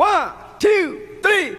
[0.00, 1.58] One, two, three.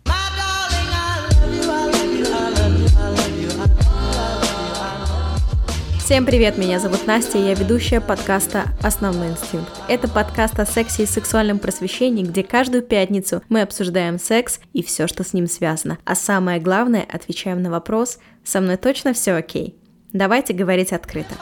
[6.00, 9.70] Всем привет, меня зовут Настя, я ведущая подкаста «Основной инстинкт».
[9.88, 15.06] Это подкаст о сексе и сексуальном просвещении, где каждую пятницу мы обсуждаем секс и все,
[15.06, 16.00] что с ним связано.
[16.04, 19.76] А самое главное, отвечаем на вопрос «Со мной точно все окей?»
[20.14, 21.36] Давайте говорить открыто.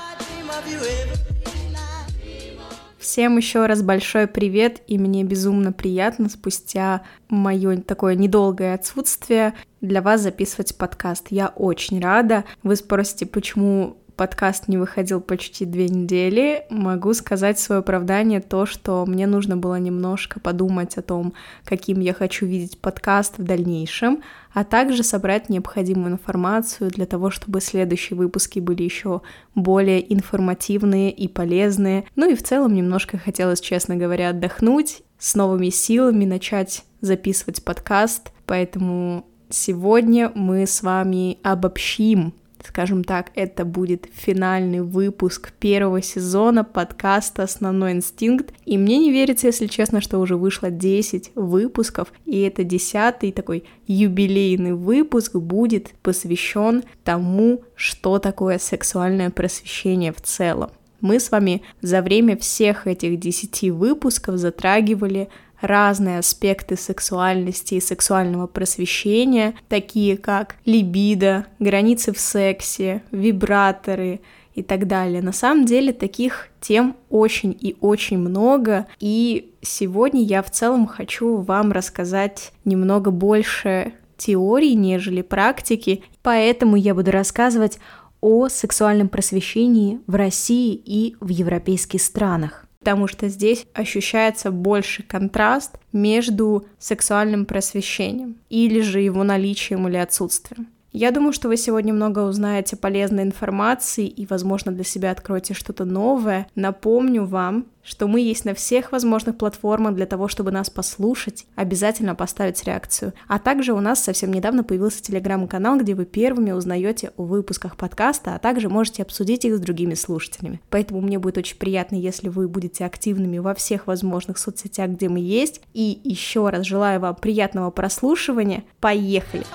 [3.10, 10.04] Всем еще раз большой привет, и мне безумно приятно спустя мое такое недолгое отсутствие для
[10.04, 11.30] вас записывать подкаст.
[11.32, 12.46] Я очень рада.
[12.62, 19.06] Вы спросите, почему подкаст не выходил почти две недели, могу сказать свое оправдание то, что
[19.06, 21.34] мне нужно было немножко подумать о том,
[21.64, 24.22] каким я хочу видеть подкаст в дальнейшем,
[24.54, 29.22] а также собрать необходимую информацию для того, чтобы следующие выпуски были еще
[29.56, 32.04] более информативные и полезные.
[32.18, 38.34] Ну и в целом немножко хотелось, честно говоря, отдохнуть, с новыми силами начать записывать подкаст,
[38.46, 42.34] поэтому сегодня мы с вами обобщим
[42.66, 48.54] скажем так, это будет финальный выпуск первого сезона подкаста «Основной инстинкт».
[48.66, 53.64] И мне не верится, если честно, что уже вышло 10 выпусков, и это десятый такой
[53.88, 60.72] юбилейный выпуск будет посвящен тому, что такое сексуальное просвещение в целом.
[61.02, 65.30] Мы с вами за время всех этих 10 выпусков затрагивали
[65.62, 74.22] разные аспекты сексуальности и сексуального просвещения, такие как либидо, границы в сексе, вибраторы
[74.56, 75.22] и так далее.
[75.22, 81.38] На самом деле таких тем очень и очень много, и сегодня я в целом хочу
[81.38, 87.80] вам рассказать немного больше теории, нежели практики, поэтому я буду рассказывать
[88.22, 95.78] о сексуальном просвещении в России и в европейских странах потому что здесь ощущается больше контраст
[95.92, 100.68] между сексуальным просвещением или же его наличием или отсутствием.
[100.92, 105.86] Я думаю, что вы сегодня много узнаете полезной информации и, возможно, для себя откроете что-то
[105.86, 106.48] новое.
[106.56, 112.16] Напомню вам, что мы есть на всех возможных платформах для того, чтобы нас послушать, обязательно
[112.16, 113.14] поставить реакцию.
[113.28, 118.36] А также у нас совсем недавно появился телеграм-канал, где вы первыми узнаете о выпусках подкаста,
[118.36, 120.60] а также можете обсудить их с другими слушателями.
[120.70, 125.20] Поэтому мне будет очень приятно, если вы будете активными во всех возможных соцсетях, где мы
[125.20, 125.62] есть.
[125.74, 128.64] И еще раз желаю вам приятного прослушивания.
[128.80, 129.46] Поехали!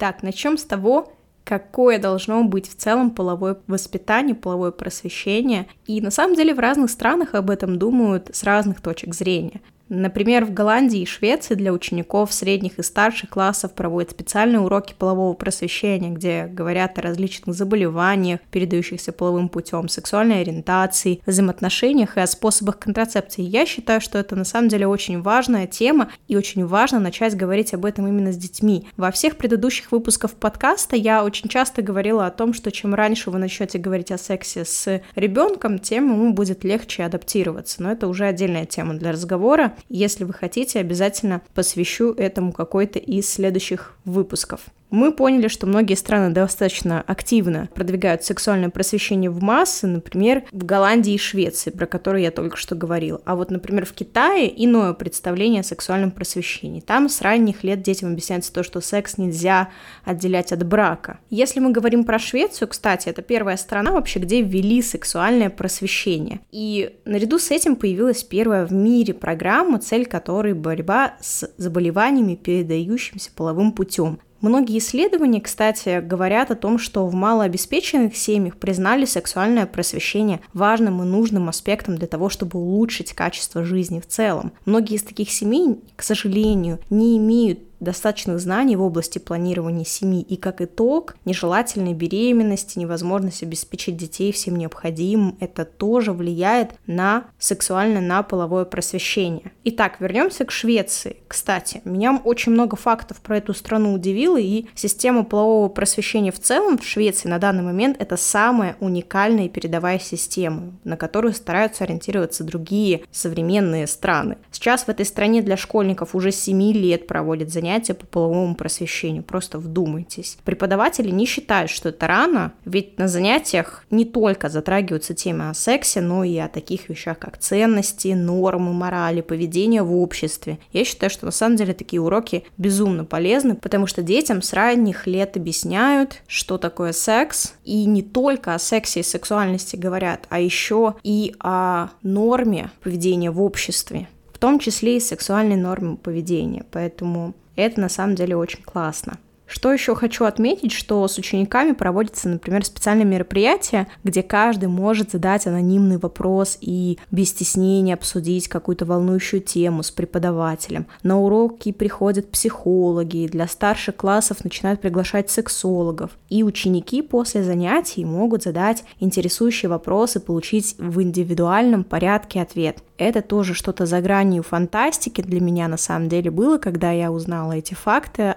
[0.00, 1.12] Итак, начнем с того,
[1.44, 5.66] какое должно быть в целом половое воспитание, половое просвещение.
[5.86, 9.60] И на самом деле в разных странах об этом думают с разных точек зрения.
[9.92, 15.34] Например, в Голландии и Швеции для учеников средних и старших классов проводят специальные уроки полового
[15.34, 22.78] просвещения, где говорят о различных заболеваниях, передающихся половым путем, сексуальной ориентации, взаимоотношениях и о способах
[22.78, 23.42] контрацепции.
[23.42, 27.74] Я считаю, что это на самом деле очень важная тема, и очень важно начать говорить
[27.74, 28.86] об этом именно с детьми.
[28.96, 33.38] Во всех предыдущих выпусках подкаста я очень часто говорила о том, что чем раньше вы
[33.40, 37.82] начнете говорить о сексе с ребенком, тем ему будет легче адаптироваться.
[37.82, 39.74] Но это уже отдельная тема для разговора.
[39.88, 44.60] Если вы хотите, обязательно посвящу этому какой-то из следующих выпусков.
[44.90, 51.14] Мы поняли, что многие страны достаточно активно продвигают сексуальное просвещение в массы, например, в Голландии
[51.14, 53.20] и Швеции, про которые я только что говорила.
[53.24, 56.80] А вот, например, в Китае иное представление о сексуальном просвещении.
[56.80, 59.68] Там с ранних лет детям объясняется то, что секс нельзя
[60.04, 61.20] отделять от брака.
[61.30, 66.40] Если мы говорим про Швецию, кстати, это первая страна вообще, где ввели сексуальное просвещение.
[66.50, 73.30] И наряду с этим появилась первая в мире программа, цель которой борьба с заболеваниями, передающимися
[73.34, 74.18] половым путем.
[74.40, 81.06] Многие исследования, кстати, говорят о том, что в малообеспеченных семьях признали сексуальное просвещение важным и
[81.06, 84.52] нужным аспектом для того, чтобы улучшить качество жизни в целом.
[84.64, 90.36] Многие из таких семей, к сожалению, не имеют достаточных знаний в области планирования семьи и,
[90.36, 98.22] как итог, нежелательной беременности, невозможность обеспечить детей всем необходимым, это тоже влияет на сексуальное, на
[98.22, 99.52] половое просвещение.
[99.64, 101.16] Итак, вернемся к Швеции.
[101.26, 106.78] Кстати, меня очень много фактов про эту страну удивило, и система полового просвещения в целом
[106.78, 112.44] в Швеции на данный момент это самая уникальная и передовая система, на которую стараются ориентироваться
[112.44, 114.36] другие современные страны.
[114.50, 119.22] Сейчас в этой стране для школьников уже 7 лет проводят занятия занятия по половому просвещению.
[119.22, 120.38] Просто вдумайтесь.
[120.44, 126.00] Преподаватели не считают, что это рано, ведь на занятиях не только затрагиваются темы о сексе,
[126.00, 130.58] но и о таких вещах, как ценности, нормы, морали, поведения в обществе.
[130.72, 135.06] Я считаю, что на самом деле такие уроки безумно полезны, потому что детям с ранних
[135.06, 140.94] лет объясняют, что такое секс, и не только о сексе и сексуальности говорят, а еще
[141.04, 146.64] и о норме поведения в обществе, в том числе и сексуальной норме поведения.
[146.70, 149.18] Поэтому это на самом деле очень классно.
[149.50, 155.48] Что еще хочу отметить, что с учениками проводятся, например, специальные мероприятия, где каждый может задать
[155.48, 160.86] анонимный вопрос и без стеснения обсудить какую-то волнующую тему с преподавателем.
[161.02, 166.12] На уроки приходят психологи, для старших классов начинают приглашать сексологов.
[166.28, 172.84] И ученики после занятий могут задать интересующие вопросы, получить в индивидуальном порядке ответ.
[172.98, 177.52] Это тоже что-то за гранью фантастики для меня на самом деле было, когда я узнала
[177.52, 178.34] эти факты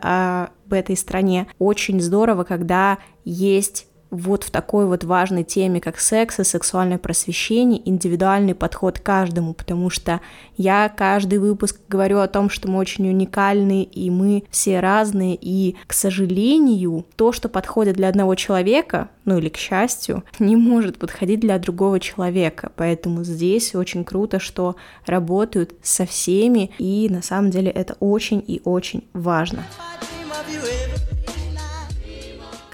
[0.73, 1.47] об этой стране.
[1.59, 7.81] Очень здорово, когда есть вот в такой вот важной теме, как секс и сексуальное просвещение,
[7.89, 10.21] индивидуальный подход каждому, потому что
[10.55, 15.77] я каждый выпуск говорю о том, что мы очень уникальны, и мы все разные, и,
[15.87, 21.39] к сожалению, то, что подходит для одного человека, ну или к счастью, не может подходить
[21.39, 24.75] для другого человека, поэтому здесь очень круто, что
[25.07, 29.63] работают со всеми, и на самом деле это очень и очень важно.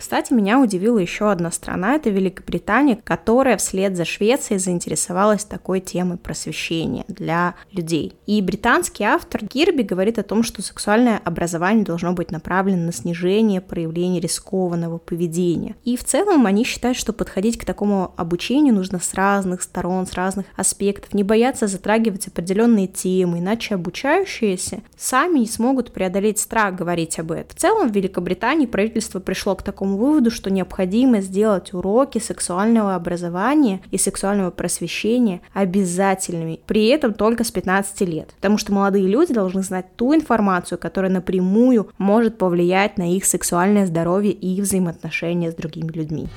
[0.10, 6.18] Кстати, меня удивила еще одна страна, это Великобритания, которая вслед за Швецией заинтересовалась такой темой
[6.18, 8.16] просвещения для людей.
[8.26, 13.62] И британский автор Кирби говорит о том, что сексуальное образование должно быть направлено на снижение
[13.62, 15.76] проявления рискованного поведения.
[15.84, 20.14] И в целом они считают, что подходить к такому обучению нужно с разных сторон, с
[20.14, 27.20] разных аспектов, не бояться затрагивать определенные темы, иначе обучающиеся сами не смогут преодолеть страх говорить
[27.20, 27.56] об этом.
[27.56, 33.81] В целом в Великобритании правительство пришло к такому выводу, что необходимо сделать уроки сексуального образования
[33.92, 39.62] и сексуального просвещения обязательными, при этом только с 15 лет, потому что молодые люди должны
[39.62, 45.92] знать ту информацию, которая напрямую может повлиять на их сексуальное здоровье и взаимоотношения с другими
[45.92, 46.28] людьми.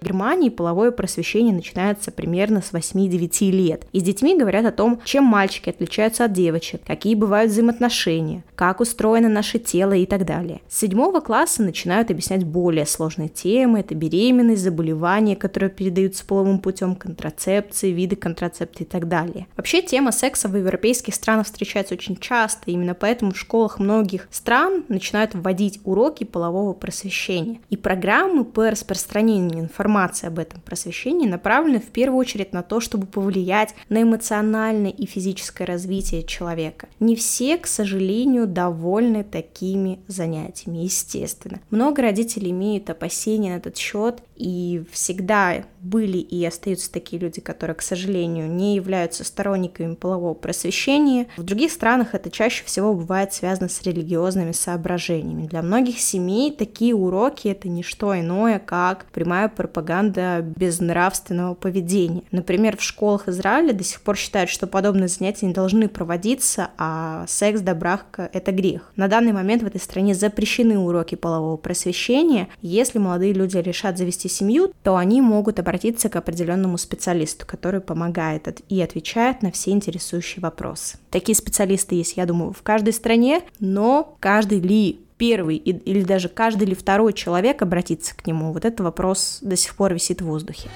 [0.00, 3.84] В Германии половое просвещение начинается примерно с 8-9 лет.
[3.92, 8.80] И с детьми говорят о том, чем мальчики отличаются от девочек, какие бывают взаимоотношения, как
[8.80, 10.62] устроено наше тело и так далее.
[10.68, 13.80] С седьмого класса начинают объяснять более сложные темы.
[13.80, 19.48] Это беременность, заболевания, которые передаются половым путем, контрацепции, виды контрацепции и так далее.
[19.54, 24.84] Вообще тема секса в европейских странах встречается очень часто, именно поэтому в школах многих стран
[24.88, 27.60] начинают вводить уроки полового просвещения.
[27.68, 32.80] И программы по распространению информации информация об этом просвещении направлена в первую очередь на то,
[32.80, 36.88] чтобы повлиять на эмоциональное и физическое развитие человека.
[37.00, 41.60] Не все, к сожалению, довольны такими занятиями, естественно.
[41.70, 47.74] Много родителей имеют опасения на этот счет, и всегда были и остаются такие люди, которые,
[47.74, 51.26] к сожалению, не являются сторонниками полового просвещения.
[51.36, 55.46] В других странах это чаще всего бывает связано с религиозными соображениями.
[55.46, 62.22] Для многих семей такие уроки это не что иное, как прямая пропаганда безнравственного поведения.
[62.30, 67.26] Например, в школах Израиля до сих пор считают, что подобные занятия не должны проводиться, а
[67.28, 68.90] секс до брака– это грех.
[68.96, 72.48] На данный момент в этой стране запрещены уроки полового просвещения.
[72.62, 78.62] Если молодые люди решат завести семью, то они могут обратиться к определенному специалисту, который помогает
[78.68, 80.98] и отвечает на все интересующие вопросы.
[81.10, 86.66] Такие специалисты есть, я думаю, в каждой стране, но каждый ли первый или даже каждый
[86.66, 90.70] ли второй человек обратиться к нему, вот этот вопрос до сих пор висит в воздухе.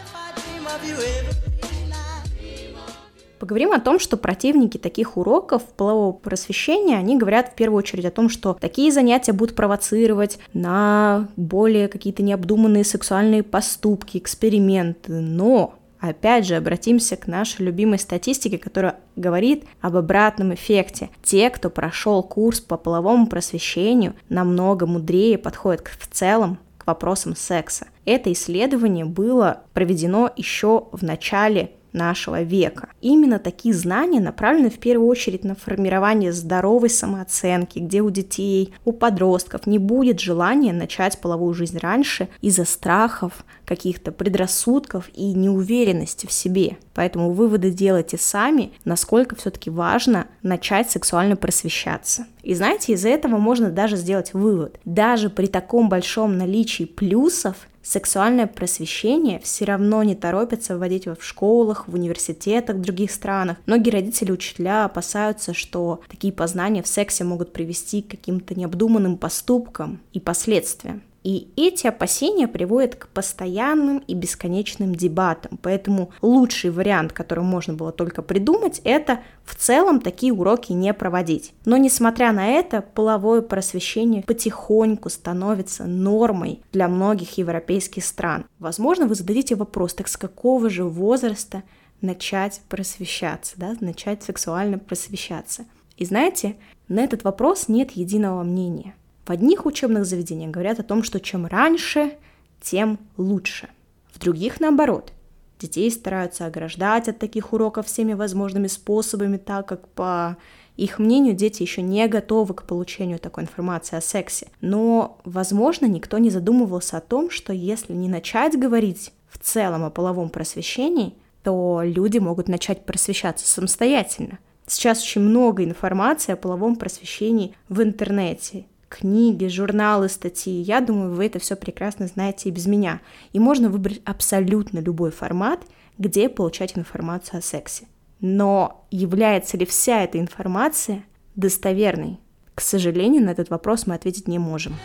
[3.44, 8.10] Поговорим о том, что противники таких уроков полового просвещения, они говорят в первую очередь о
[8.10, 16.46] том, что такие занятия будут провоцировать на более какие-то необдуманные сексуальные поступки, эксперименты, но Опять
[16.46, 21.10] же, обратимся к нашей любимой статистике, которая говорит об обратном эффекте.
[21.22, 27.88] Те, кто прошел курс по половому просвещению, намного мудрее подходят в целом к вопросам секса.
[28.06, 32.88] Это исследование было проведено еще в начале нашего века.
[33.00, 38.92] Именно такие знания направлены в первую очередь на формирование здоровой самооценки, где у детей, у
[38.92, 46.32] подростков не будет желания начать половую жизнь раньше из-за страхов, каких-то предрассудков и неуверенности в
[46.32, 46.76] себе.
[46.94, 52.26] Поэтому выводы делайте сами, насколько все-таки важно начать сексуально просвещаться.
[52.42, 54.78] И знаете, из этого можно даже сделать вывод.
[54.84, 61.86] Даже при таком большом наличии плюсов сексуальное просвещение все равно не торопятся вводить в школах,
[61.86, 63.58] в университетах в других странах.
[63.66, 70.00] Многие родители учителя опасаются, что такие познания в сексе могут привести к каким-то необдуманным поступкам
[70.12, 71.02] и последствиям.
[71.24, 75.58] И эти опасения приводят к постоянным и бесконечным дебатам.
[75.62, 81.54] Поэтому лучший вариант, который можно было только придумать, это в целом такие уроки не проводить.
[81.64, 88.44] Но несмотря на это, половое просвещение потихоньку становится нормой для многих европейских стран.
[88.58, 91.62] Возможно, вы зададите вопрос, так с какого же возраста
[92.02, 95.64] начать просвещаться, да, начать сексуально просвещаться.
[95.96, 96.56] И знаете,
[96.88, 98.94] на этот вопрос нет единого мнения.
[99.26, 102.12] В одних учебных заведениях говорят о том, что чем раньше,
[102.60, 103.68] тем лучше.
[104.12, 105.12] В других наоборот.
[105.58, 110.36] Детей стараются ограждать от таких уроков всеми возможными способами, так как по
[110.76, 114.48] их мнению дети еще не готовы к получению такой информации о сексе.
[114.60, 119.90] Но, возможно, никто не задумывался о том, что если не начать говорить в целом о
[119.90, 124.38] половом просвещении, то люди могут начать просвещаться самостоятельно.
[124.66, 128.66] Сейчас очень много информации о половом просвещении в интернете.
[128.94, 130.52] Книги, журналы, статьи.
[130.62, 133.00] Я думаю, вы это все прекрасно знаете и без меня.
[133.32, 135.66] И можно выбрать абсолютно любой формат,
[135.98, 137.86] где получать информацию о сексе.
[138.20, 142.20] Но является ли вся эта информация достоверной?
[142.54, 144.76] К сожалению, на этот вопрос мы ответить не можем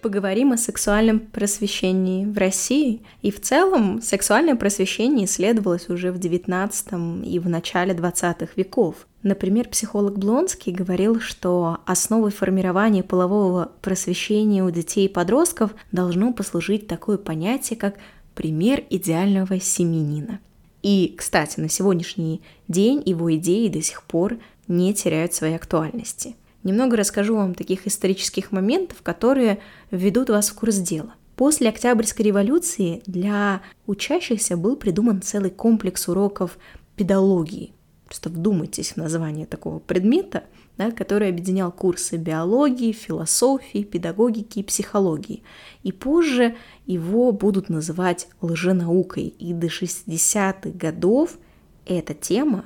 [0.00, 3.02] поговорим о сексуальном просвещении в России.
[3.22, 9.06] И в целом сексуальное просвещение исследовалось уже в XIX и в начале XX веков.
[9.22, 16.86] Например, психолог Блонский говорил, что основой формирования полового просвещения у детей и подростков должно послужить
[16.86, 17.96] такое понятие, как
[18.34, 20.40] пример идеального семенина.
[20.82, 24.38] И, кстати, на сегодняшний день его идеи до сих пор
[24.68, 29.60] не теряют своей актуальности– Немного расскажу вам таких исторических моментов, которые
[29.90, 31.14] введут вас в курс дела.
[31.36, 36.58] После Октябрьской революции для учащихся был придуман целый комплекс уроков
[36.96, 37.72] педагогии.
[38.06, 40.44] Просто вдумайтесь в название такого предмета,
[40.78, 45.42] да, который объединял курсы биологии, философии, педагогики и психологии.
[45.84, 49.24] И позже его будут называть лженаукой.
[49.24, 51.38] И до 60-х годов
[51.86, 52.64] эта тема,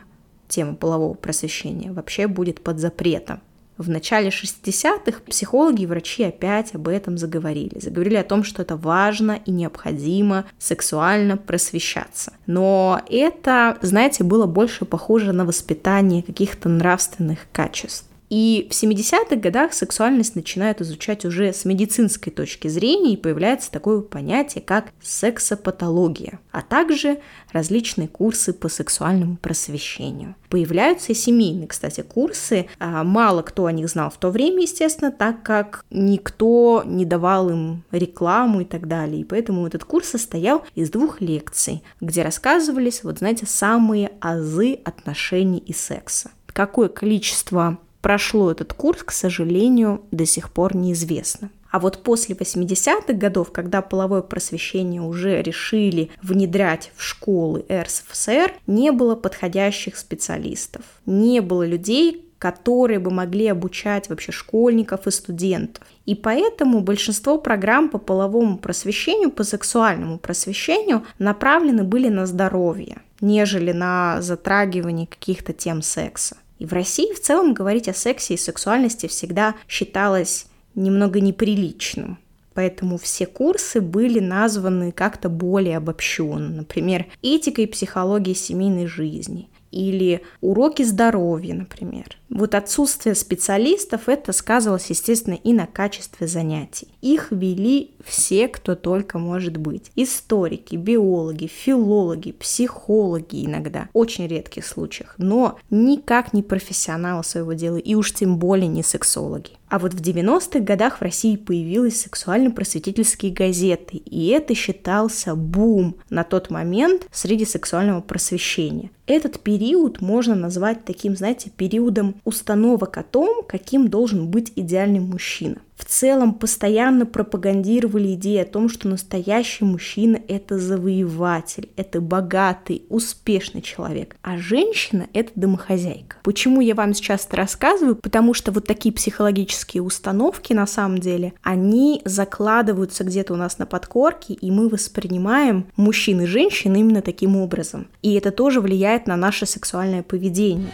[0.49, 3.40] тема полового просвещения, вообще будет под запретом.
[3.82, 7.80] В начале 60-х психологи и врачи опять об этом заговорили.
[7.80, 12.32] Заговорили о том, что это важно и необходимо сексуально просвещаться.
[12.46, 18.06] Но это, знаете, было больше похоже на воспитание каких-то нравственных качеств.
[18.32, 24.00] И в 70-х годах сексуальность начинают изучать уже с медицинской точки зрения, и появляется такое
[24.00, 27.18] понятие, как сексопатология, а также
[27.52, 30.34] различные курсы по сексуальному просвещению.
[30.48, 32.68] Появляются и семейные, кстати, курсы.
[32.78, 37.50] А мало кто о них знал в то время, естественно, так как никто не давал
[37.50, 39.20] им рекламу и так далее.
[39.20, 45.58] И поэтому этот курс состоял из двух лекций, где рассказывались, вот знаете, самые азы отношений
[45.58, 46.30] и секса.
[46.46, 51.50] Какое количество прошло этот курс, к сожалению, до сих пор неизвестно.
[51.71, 58.92] А вот после 80-х годов, когда половое просвещение уже решили внедрять в школы РСФСР, не
[58.92, 65.87] было подходящих специалистов, не было людей, которые бы могли обучать вообще школьников и студентов.
[66.04, 73.73] И поэтому большинство программ по половому просвещению, по сексуальному просвещению направлены были на здоровье, нежели
[73.73, 76.37] на затрагивание каких-то тем секса.
[76.62, 82.19] И в России в целом говорить о сексе и сексуальности всегда считалось немного неприличным.
[82.54, 86.49] Поэтому все курсы были названы как-то более обобщенно.
[86.50, 92.16] Например, этика и психология семейной жизни или уроки здоровья, например.
[92.28, 96.88] Вот отсутствие специалистов, это сказывалось, естественно, и на качестве занятий.
[97.00, 99.90] Их вели все, кто только может быть.
[99.96, 107.94] Историки, биологи, филологи, психологи иногда, очень редких случаях, но никак не профессионалы своего дела, и
[107.94, 109.52] уж тем более не сексологи.
[109.72, 116.24] А вот в 90-х годах в России появились сексуально-просветительские газеты, и это считался бум на
[116.24, 118.90] тот момент среди сексуального просвещения.
[119.06, 125.56] Этот период можно назвать таким, знаете, периодом установок о том, каким должен быть идеальный мужчина
[125.82, 133.62] в целом постоянно пропагандировали идею о том, что настоящий мужчина– это завоеватель, это богатый, успешный
[133.62, 136.18] человек, а женщина– это домохозяйка.
[136.22, 137.96] Почему я вам сейчас это рассказываю?
[137.96, 143.66] Потому что вот такие психологические установки, на самом деле, они закладываются где-то у нас на
[143.66, 147.88] подкорке, и мы воспринимаем мужчин и женщин именно таким образом.
[148.02, 150.70] И это тоже влияет на наше сексуальное поведение.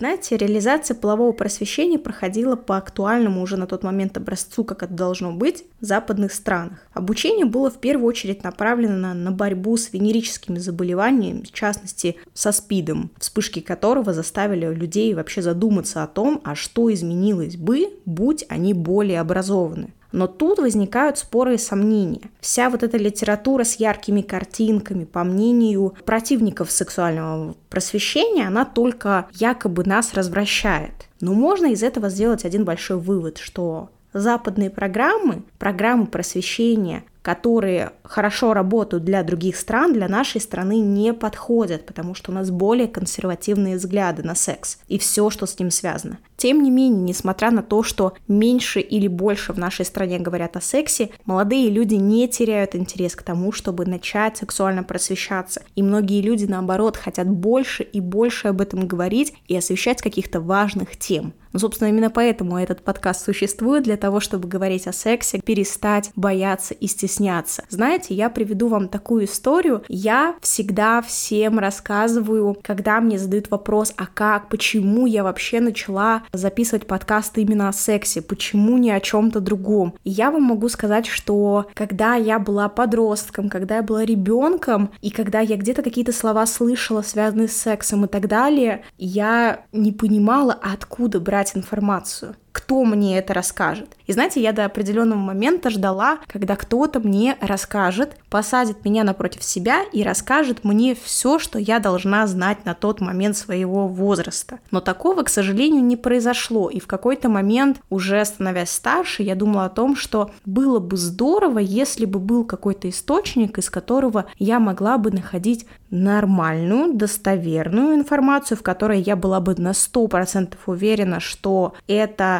[0.00, 5.30] Знаете, реализация полового просвещения проходила по актуальному уже на тот момент образцу, как это должно
[5.30, 6.78] быть, в западных странах.
[6.94, 13.10] Обучение было в первую очередь направлено на борьбу с венерическими заболеваниями, в частности, со СПИДом,
[13.18, 19.20] вспышки которого заставили людей вообще задуматься о том, а что изменилось бы, будь они более
[19.20, 19.92] образованы.
[20.12, 22.30] Но тут возникают споры и сомнения.
[22.40, 29.84] Вся вот эта литература с яркими картинками, по мнению противников сексуального просвещения, она только якобы
[29.84, 31.08] нас развращает.
[31.20, 38.54] Но можно из этого сделать один большой вывод, что западные программы, программы просвещения, которые хорошо
[38.54, 43.76] работают для других стран, для нашей страны не подходят, потому что у нас более консервативные
[43.76, 46.18] взгляды на секс и все, что с ним связано.
[46.36, 50.60] Тем не менее, несмотря на то, что меньше или больше в нашей стране говорят о
[50.60, 55.62] сексе, молодые люди не теряют интерес к тому, чтобы начать сексуально просвещаться.
[55.76, 60.96] И многие люди, наоборот, хотят больше и больше об этом говорить и освещать каких-то важных
[60.96, 61.34] тем.
[61.52, 66.74] Ну, собственно, именно поэтому этот подкаст существует, для того, чтобы говорить о сексе, перестать бояться
[66.74, 67.64] и стесняться.
[67.68, 69.82] Знаете, я приведу вам такую историю.
[69.88, 76.86] Я всегда всем рассказываю, когда мне задают вопрос, а как, почему я вообще начала записывать
[76.86, 79.94] подкасты именно о сексе, почему не о чем-то другом.
[80.04, 85.10] И я вам могу сказать, что когда я была подростком, когда я была ребенком, и
[85.10, 90.52] когда я где-то какие-то слова слышала, связанные с сексом и так далее, я не понимала,
[90.52, 93.96] откуда брать брать информацию кто мне это расскажет.
[94.06, 99.82] И знаете, я до определенного момента ждала, когда кто-то мне расскажет, посадит меня напротив себя
[99.92, 104.58] и расскажет мне все, что я должна знать на тот момент своего возраста.
[104.70, 106.70] Но такого, к сожалению, не произошло.
[106.70, 111.58] И в какой-то момент, уже становясь старше, я думала о том, что было бы здорово,
[111.58, 118.62] если бы был какой-то источник, из которого я могла бы находить нормальную, достоверную информацию, в
[118.62, 122.39] которой я была бы на 100% уверена, что это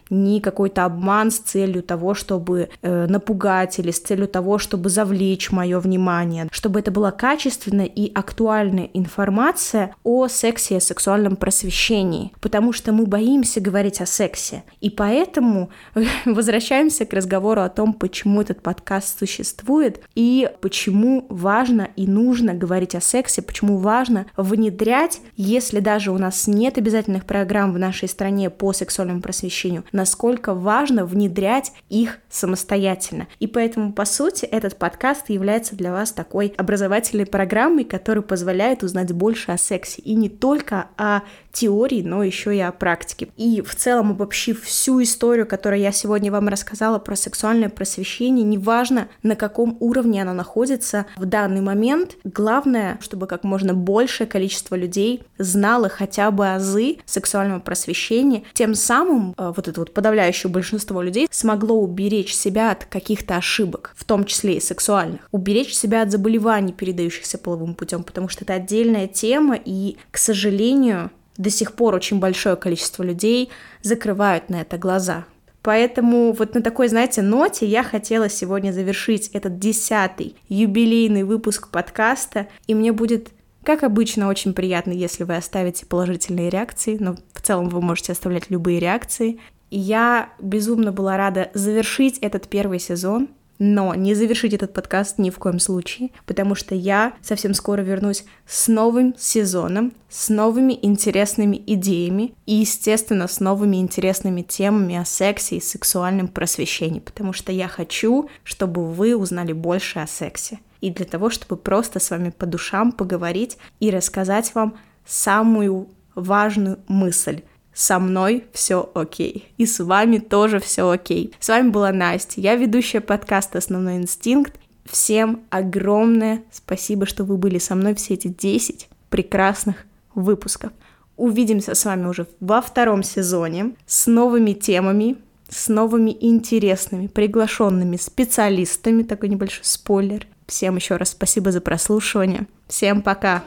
[0.11, 5.51] не какой-то обман с целью того, чтобы э, напугать или с целью того, чтобы завлечь
[5.51, 12.33] мое внимание, чтобы это была качественная и актуальная информация о сексе и о сексуальном просвещении,
[12.41, 14.63] потому что мы боимся говорить о сексе.
[14.81, 15.69] И поэтому
[16.25, 22.95] возвращаемся к разговору о том, почему этот подкаст существует и почему важно и нужно говорить
[22.95, 28.49] о сексе, почему важно внедрять, если даже у нас нет обязательных программ в нашей стране
[28.49, 33.27] по сексуальному просвещению, насколько важно внедрять их самостоятельно.
[33.39, 39.11] И поэтому, по сути, этот подкаст является для вас такой образовательной программой, которая позволяет узнать
[39.11, 40.01] больше о сексе.
[40.01, 41.21] И не только о
[41.51, 43.29] теории, но еще и о практике.
[43.37, 49.07] И в целом, обобщив всю историю, которую я сегодня вам рассказала про сексуальное просвещение, неважно,
[49.23, 55.23] на каком уровне оно находится в данный момент, главное, чтобы как можно большее количество людей
[55.37, 61.27] знало хотя бы азы сексуального просвещения, тем самым э, вот это вот подавляющее большинство людей
[61.31, 66.73] смогло уберечь себя от каких-то ошибок, в том числе и сексуальных, уберечь себя от заболеваний,
[66.73, 72.19] передающихся половым путем, потому что это отдельная тема, и, к сожалению, до сих пор очень
[72.19, 73.49] большое количество людей
[73.81, 75.25] закрывают на это глаза.
[75.61, 82.47] Поэтому вот на такой, знаете, ноте я хотела сегодня завершить этот десятый юбилейный выпуск подкаста,
[82.67, 83.29] и мне будет
[83.63, 88.49] как обычно, очень приятно, если вы оставите положительные реакции, но в целом вы можете оставлять
[88.49, 89.39] любые реакции.
[89.69, 93.29] Я безумно была рада завершить этот первый сезон,
[93.63, 98.25] но не завершить этот подкаст ни в коем случае, потому что я совсем скоро вернусь
[98.47, 105.57] с новым сезоном, с новыми интересными идеями и, естественно, с новыми интересными темами о сексе
[105.57, 110.57] и сексуальном просвещении, потому что я хочу, чтобы вы узнали больше о сексе.
[110.81, 116.79] И для того, чтобы просто с вами по душам поговорить и рассказать вам самую важную
[116.87, 119.49] мысль, со мной все окей.
[119.57, 121.33] И с вами тоже все окей.
[121.39, 122.41] С вами была Настя.
[122.41, 124.55] Я ведущая подкаста «Основной инстинкт».
[124.85, 130.73] Всем огромное спасибо, что вы были со мной все эти 10 прекрасных выпусков.
[131.17, 135.17] Увидимся с вами уже во втором сезоне с новыми темами,
[135.49, 139.03] с новыми интересными приглашенными специалистами.
[139.03, 140.27] Такой небольшой спойлер.
[140.47, 142.47] Всем еще раз спасибо за прослушивание.
[142.67, 143.43] Всем пока!